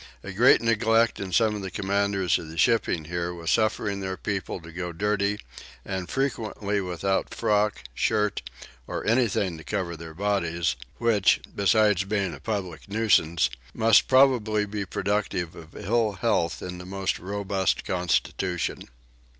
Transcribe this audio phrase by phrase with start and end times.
[0.23, 4.17] A great neglect in some of the commanders of the shipping here was suffering their
[4.17, 5.39] people to go dirty
[5.85, 8.41] and frequently without frock, shirt,
[8.87, 14.87] or anything to cover their bodies, which, besides being a public nuisance, must probably be
[14.87, 18.85] productive of ill health in the most robust constitution.